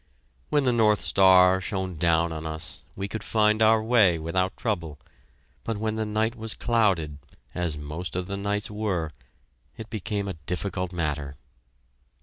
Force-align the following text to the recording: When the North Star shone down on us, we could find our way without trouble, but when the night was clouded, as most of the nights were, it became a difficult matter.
When 0.49 0.63
the 0.63 0.73
North 0.73 1.01
Star 1.01 1.61
shone 1.61 1.95
down 1.97 2.31
on 2.31 2.43
us, 2.47 2.83
we 2.95 3.07
could 3.07 3.23
find 3.23 3.61
our 3.61 3.83
way 3.83 4.17
without 4.17 4.57
trouble, 4.57 4.97
but 5.63 5.77
when 5.77 5.93
the 5.93 6.07
night 6.07 6.35
was 6.35 6.55
clouded, 6.55 7.19
as 7.53 7.77
most 7.77 8.15
of 8.15 8.25
the 8.25 8.35
nights 8.35 8.71
were, 8.71 9.11
it 9.77 9.91
became 9.91 10.27
a 10.27 10.33
difficult 10.47 10.91
matter. 10.91 11.35